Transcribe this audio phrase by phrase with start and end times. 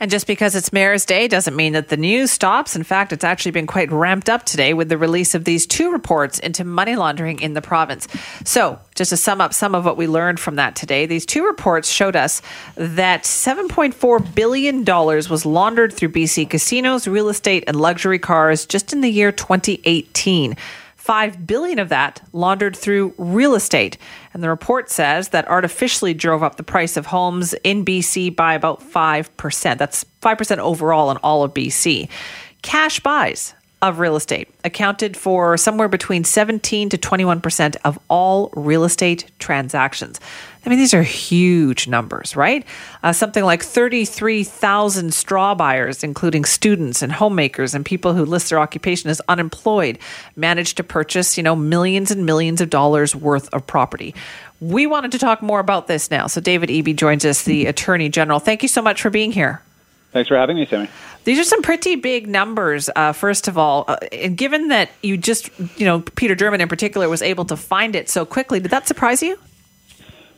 [0.00, 2.74] And just because it's Mayor's Day doesn't mean that the news stops.
[2.74, 5.92] In fact, it's actually been quite ramped up today with the release of these two
[5.92, 8.08] reports into money laundering in the province.
[8.44, 11.44] So, just to sum up some of what we learned from that today, these two
[11.44, 12.42] reports showed us
[12.76, 19.00] that $7.4 billion was laundered through BC casinos, real estate, and luxury cars just in
[19.00, 20.56] the year 2018.
[21.04, 23.98] 5 billion of that laundered through real estate.
[24.32, 28.54] And the report says that artificially drove up the price of homes in BC by
[28.54, 29.76] about 5%.
[29.76, 32.08] That's 5% overall in all of BC.
[32.62, 33.52] Cash buys
[33.88, 40.20] of real estate accounted for somewhere between 17 to 21% of all real estate transactions.
[40.64, 42.64] I mean, these are huge numbers, right?
[43.02, 48.58] Uh, something like 33,000 straw buyers, including students and homemakers and people who list their
[48.58, 49.98] occupation as unemployed,
[50.36, 54.14] managed to purchase, you know, millions and millions of dollars worth of property.
[54.60, 56.26] We wanted to talk more about this now.
[56.28, 58.40] So David Eby joins us, the Attorney General.
[58.40, 59.60] Thank you so much for being here.
[60.14, 60.88] Thanks for having me, Sammy.
[61.24, 62.88] These are some pretty big numbers.
[62.94, 66.68] Uh, first of all, uh, and given that you just, you know, Peter German in
[66.68, 69.36] particular was able to find it so quickly, did that surprise you?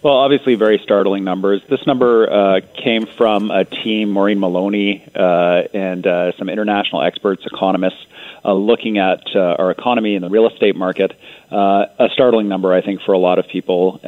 [0.00, 1.60] Well, obviously, very startling numbers.
[1.68, 7.42] This number uh, came from a team, Maureen Maloney, uh, and uh, some international experts,
[7.44, 8.06] economists,
[8.44, 11.18] uh, looking at uh, our economy and the real estate market.
[11.50, 13.98] Uh, a startling number, I think, for a lot of people,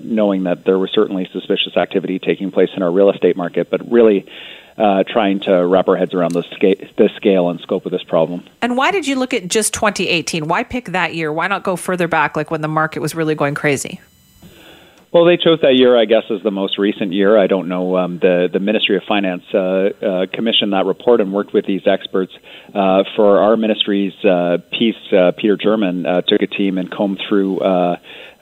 [0.00, 3.90] knowing that there was certainly suspicious activity taking place in our real estate market, but
[3.92, 4.26] really.
[4.80, 6.42] Uh, trying to wrap our heads around the,
[6.96, 8.42] the scale and scope of this problem.
[8.62, 10.48] And why did you look at just 2018?
[10.48, 11.30] Why pick that year?
[11.30, 14.00] Why not go further back, like when the market was really going crazy?
[15.12, 17.36] Well, they chose that year, I guess, as the most recent year.
[17.36, 17.96] I don't know.
[17.96, 21.82] Um, the the Ministry of Finance uh, uh, commissioned that report and worked with these
[21.84, 22.32] experts.
[22.72, 27.20] Uh, for our ministry's uh, piece, uh, Peter German uh, took a team and combed
[27.28, 27.58] through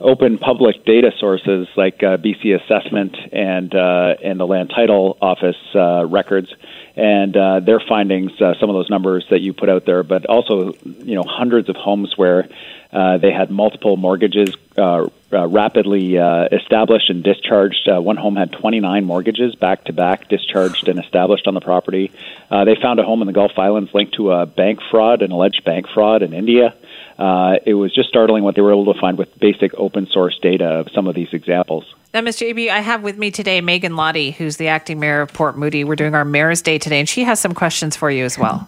[0.00, 6.50] open public data sources like BC Assessment and and the Land Title Office records
[6.98, 10.26] and uh, their findings, uh, some of those numbers that you put out there, but
[10.26, 12.48] also you know hundreds of homes where
[12.92, 17.86] uh, they had multiple mortgages uh, uh, rapidly uh, established and discharged.
[17.86, 22.10] Uh, one home had 29 mortgages back to back, discharged and established on the property.
[22.50, 25.64] They found a home in the Gulf Islands linked to a bank fraud, an alleged
[25.64, 26.74] bank fraud in India.
[27.18, 30.64] It was just startling what they were able to find with basic open source data
[30.64, 31.94] of some of these examples.
[32.14, 32.50] Now, Mr.
[32.50, 35.84] Eby, I have with me today Megan Lahti, who's the acting mayor of Port Moody.
[35.84, 38.66] We're doing our Mayor's Day today, and she has some questions for you as well.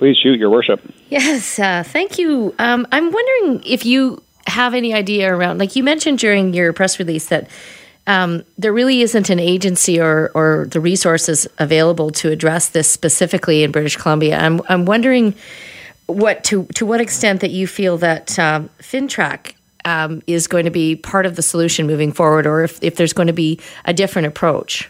[0.00, 0.80] Please shoot, Your Worship.
[1.10, 2.54] Yes, uh, thank you.
[2.58, 6.98] Um, I'm wondering if you have any idea around, like you mentioned during your press
[6.98, 7.50] release, that
[8.06, 13.62] um, there really isn't an agency or, or the resources available to address this specifically
[13.62, 14.38] in British Columbia.
[14.38, 15.34] I'm, I'm wondering
[16.06, 19.52] what to to what extent that you feel that um, FINTRAC
[19.84, 23.12] um, is going to be part of the solution moving forward, or if, if there's
[23.12, 24.88] going to be a different approach.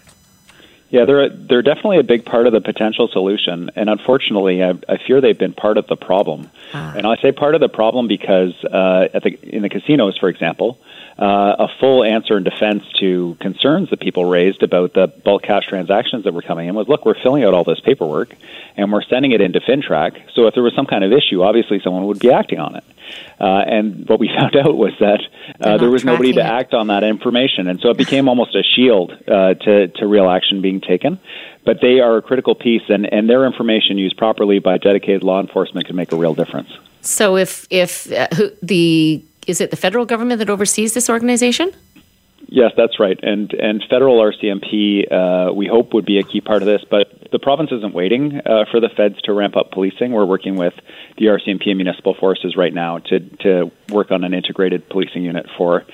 [0.90, 4.98] Yeah, they're they're definitely a big part of the potential solution, and unfortunately, I, I
[4.98, 6.50] fear they've been part of the problem.
[6.74, 6.94] Ah.
[6.96, 10.28] And I say part of the problem because uh, at the in the casinos, for
[10.28, 10.78] example,
[11.20, 15.66] uh, a full answer and defense to concerns that people raised about the bulk cash
[15.68, 18.34] transactions that were coming in was, look, we're filling out all this paperwork
[18.76, 20.30] and we're sending it into FINTRAC.
[20.34, 22.84] So if there was some kind of issue, obviously someone would be acting on it.
[23.38, 25.20] Uh, and what we found out was that
[25.60, 26.46] uh, there was nobody to it.
[26.46, 30.28] act on that information, and so it became almost a shield uh, to to real
[30.28, 31.18] action being taken.
[31.64, 35.40] But they are a critical piece, and, and their information used properly by dedicated law
[35.40, 36.70] enforcement can make a real difference.
[37.02, 38.28] So, if if uh,
[38.62, 41.72] the is it the federal government that oversees this organization?
[42.52, 43.18] Yes, that's right.
[43.22, 46.82] And and federal RCMP, uh, we hope would be a key part of this.
[46.90, 50.10] But the province isn't waiting uh, for the feds to ramp up policing.
[50.10, 50.74] We're working with
[51.16, 55.46] the RCMP and municipal forces right now to to work on an integrated policing unit
[55.56, 55.84] for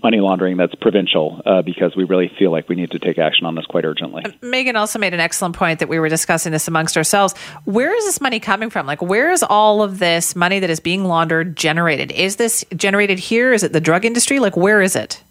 [0.00, 3.44] money laundering that's provincial, uh, because we really feel like we need to take action
[3.44, 4.22] on this quite urgently.
[4.42, 7.34] Megan also made an excellent point that we were discussing this amongst ourselves.
[7.64, 8.86] Where is this money coming from?
[8.86, 12.12] Like, where is all of this money that is being laundered generated?
[12.12, 13.52] Is this generated here?
[13.52, 14.38] Is it the drug industry?
[14.38, 15.24] Like, where is it?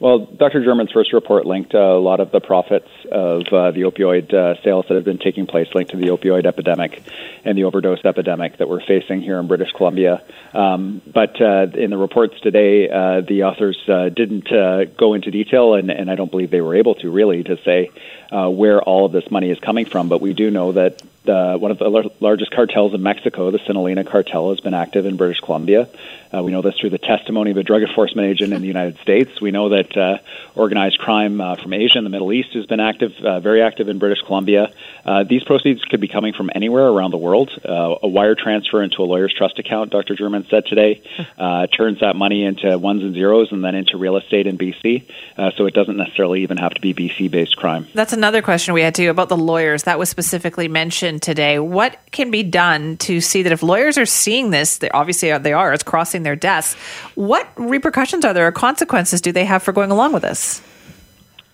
[0.00, 0.64] Well, Dr.
[0.64, 4.54] German's first report linked uh, a lot of the profits of uh, the opioid uh,
[4.62, 7.02] sales that have been taking place linked to the opioid epidemic
[7.44, 10.22] and the overdose epidemic that we're facing here in British Columbia.
[10.54, 14.48] Um, but uh, in the reports today, uh, the authors uh, didn't
[14.96, 17.90] go into detail, and, and, I don't believe they were able to really to say
[18.30, 20.08] where all of this money is coming from.
[20.08, 23.60] But we do know that uh, one of the l- largest cartels in Mexico, the
[23.60, 25.88] Sinaloa cartel, has been active in British Columbia.
[26.32, 28.98] Uh, we know this through the testimony of a drug enforcement agent in the United
[28.98, 29.40] States.
[29.40, 30.18] We know that uh,
[30.54, 33.88] organized crime uh, from Asia and the Middle East has been active, uh, very active
[33.88, 34.72] in British Columbia.
[35.04, 37.50] Uh, these proceeds could be coming from anywhere around the world.
[37.64, 40.14] Uh, a wire transfer into a lawyer's trust account, Dr.
[40.14, 41.02] German said today,
[41.38, 45.04] uh, turns that money into ones and zeros and then into real estate in BC.
[45.36, 47.86] Uh, so it doesn't necessarily even have to be BC based crime.
[47.94, 49.84] That's another question we had too about the lawyers.
[49.84, 51.58] That was specifically mentioned today.
[51.58, 55.38] What can be done to see that if lawyers are seeing this, they obviously uh,
[55.38, 56.78] they are, it's crossing their desks.
[57.14, 60.62] What repercussions are there or consequences do they have for going along with this?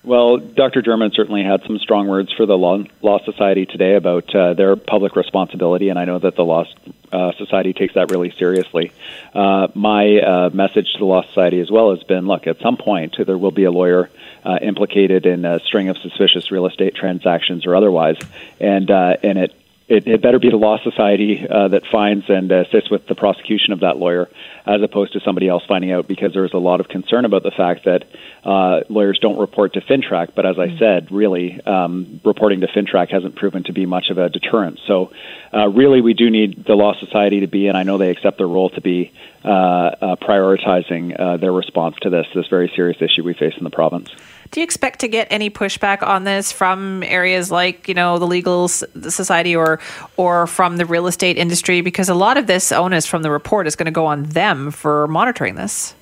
[0.06, 0.82] Well, Dr.
[0.82, 5.16] German certainly had some strong words for the Law, Society today about uh, their public
[5.16, 6.64] responsibility, and I know that the Law
[7.10, 8.92] uh, Society takes that really seriously.
[9.34, 12.76] Uh, my uh, message to the Law Society as well has been look, at some
[12.76, 14.08] point, there will be a lawyer
[14.44, 18.16] uh, implicated in a string of suspicious real estate transactions or otherwise,
[18.60, 19.56] and, uh, and it
[19.88, 23.72] it, it better be the Law Society uh, that finds and assists with the prosecution
[23.72, 24.28] of that lawyer,
[24.64, 27.44] as opposed to somebody else finding out, because there is a lot of concern about
[27.44, 28.04] the fact that
[28.42, 30.34] uh, lawyers don't report to FINTRAC.
[30.34, 30.78] But as I mm.
[30.80, 34.80] said, really, um, reporting to FINTRAC hasn't proven to be much of a deterrent.
[34.86, 35.12] So,
[35.54, 38.38] uh, really, we do need the Law Society to be, and I know they accept
[38.38, 39.12] their role to be,
[39.44, 43.62] uh, uh, prioritizing uh, their response to this, this very serious issue we face in
[43.62, 44.10] the province.
[44.50, 48.26] Do you expect to get any pushback on this from areas like you know the
[48.26, 49.80] legal society or
[50.16, 51.80] or from the real estate industry?
[51.80, 54.70] Because a lot of this onus from the report is going to go on them
[54.70, 55.94] for monitoring this.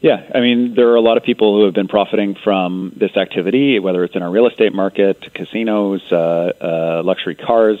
[0.00, 3.16] Yeah, I mean, there are a lot of people who have been profiting from this
[3.16, 7.80] activity, whether it's in our real estate market, casinos, uh, uh, luxury cars.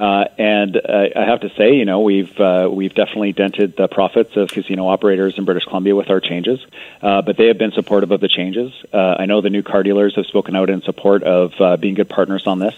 [0.00, 3.86] Uh, and uh, I have to say, you know, we've uh, we've definitely dented the
[3.86, 6.58] profits of casino operators in British Columbia with our changes,
[7.02, 8.72] uh, but they have been supportive of the changes.
[8.94, 11.92] Uh, I know the new car dealers have spoken out in support of uh, being
[11.92, 12.74] good partners on this.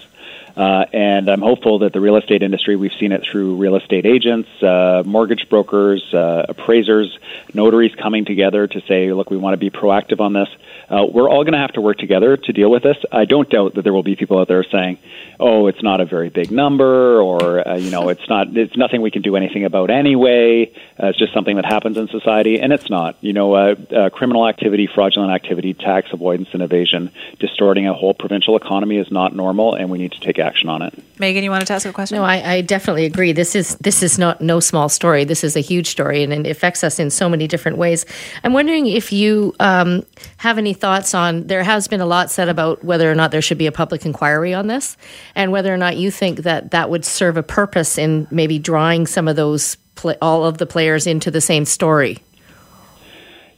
[0.55, 4.05] Uh, and I'm hopeful that the real estate industry, we've seen it through real estate
[4.05, 7.17] agents, uh, mortgage brokers, uh, appraisers,
[7.53, 10.49] notaries coming together to say, look, we want to be proactive on this.
[10.89, 12.97] Uh, we're all going to have to work together to deal with this.
[13.11, 14.99] I don't doubt that there will be people out there saying,
[15.39, 18.55] "Oh, it's not a very big number," or uh, you know, "It's not.
[18.55, 20.71] It's nothing we can do anything about anyway.
[20.99, 23.15] It's just something that happens in society." And it's not.
[23.21, 23.75] You know,
[24.13, 29.33] criminal activity, fraudulent activity, tax avoidance and evasion, distorting a whole provincial economy is not
[29.35, 30.93] normal, and we need to take action on it.
[31.19, 32.17] Megan, you wanted to ask a question?
[32.17, 33.31] No, I, I definitely agree.
[33.31, 35.23] This is this is not no small story.
[35.23, 38.05] This is a huge story, and it affects us in so many different ways.
[38.43, 40.05] I'm wondering if you um,
[40.37, 43.41] have any thoughts on there has been a lot said about whether or not there
[43.41, 44.97] should be a public inquiry on this
[45.35, 49.07] and whether or not you think that that would serve a purpose in maybe drawing
[49.07, 49.77] some of those
[50.21, 52.17] all of the players into the same story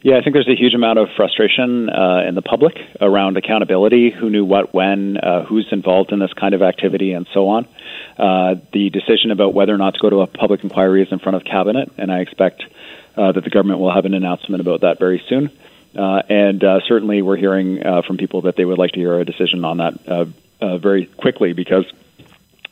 [0.06, 4.12] yeah, I think there's a huge amount of frustration uh, in the public around accountability,
[4.12, 7.68] who knew what when, uh, who's involved in this kind of activity, and so on.
[8.16, 11.18] Uh, the decision about whether or not to go to a public inquiry is in
[11.18, 12.63] front of cabinet, and I expect
[13.18, 15.50] uh, that the government will have an announcement about that very soon.
[15.98, 19.25] Uh, and uh, certainly, we're hearing from people that they would like to hear a
[19.25, 20.28] decision on that
[20.62, 21.92] very quickly because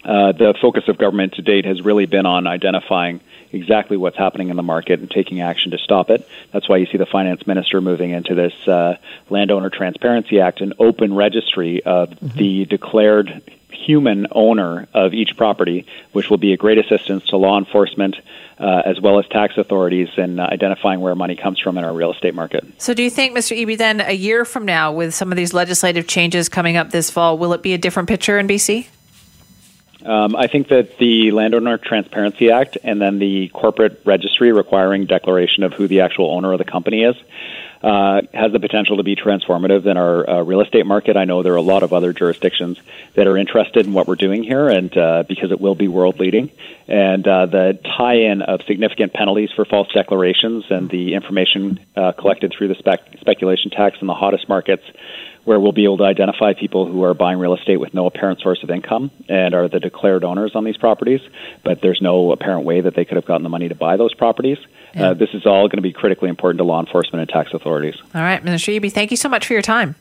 [0.03, 3.21] uh, the focus of government to date has really been on identifying
[3.51, 6.27] exactly what's happening in the market and taking action to stop it.
[6.51, 8.53] That's why you see the finance minister moving into this
[9.29, 12.37] Landowner Transparency Act, an open registry of mm-hmm.
[12.37, 17.57] the declared human owner of each property, which will be a great assistance to law
[17.57, 18.15] enforcement
[18.59, 21.93] uh, as well as tax authorities in uh, identifying where money comes from in our
[21.93, 22.63] real estate market.
[22.77, 23.57] So, do you think, Mr.
[23.57, 27.09] Eby, then a year from now, with some of these legislative changes coming up this
[27.09, 28.87] fall, will it be a different picture in BC?
[30.05, 35.63] Um, I think that the Landowner Transparency Act and then the corporate registry requiring declaration
[35.63, 37.15] of who the actual owner of the company is
[37.83, 41.17] uh, has the potential to be transformative in our uh, real estate market.
[41.17, 42.79] I know there are a lot of other jurisdictions
[43.15, 46.19] that are interested in what we're doing here, and uh, because it will be world
[46.19, 46.49] leading.
[46.87, 52.13] And uh, the tie in of significant penalties for false declarations and the information uh,
[52.13, 54.83] collected through the spec- speculation tax in the hottest markets
[55.45, 58.39] where we'll be able to identify people who are buying real estate with no apparent
[58.39, 61.19] source of income and are the declared owners on these properties,
[61.63, 64.13] but there's no apparent way that they could have gotten the money to buy those
[64.13, 64.57] properties.
[64.95, 65.09] Yeah.
[65.09, 67.72] Uh, this is all going to be critically important to law enforcement and tax authorities.
[68.13, 69.95] All right, Minister Eby, thank you so much for your time.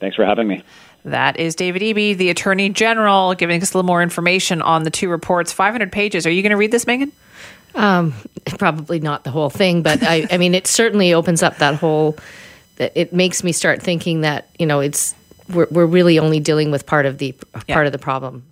[0.00, 0.62] Thanks for having me.
[1.04, 4.90] That is David Eby, the Attorney General, giving us a little more information on the
[4.90, 5.52] two reports.
[5.52, 6.26] 500 pages.
[6.26, 7.12] Are you going to read this, Megan?
[7.74, 8.14] Um,
[8.58, 12.16] probably not the whole thing, but I, I mean, it certainly opens up that whole
[12.78, 15.14] it makes me start thinking that you know it's
[15.48, 17.34] we're we're really only dealing with part of the
[17.68, 17.74] yeah.
[17.74, 18.44] part of the problem.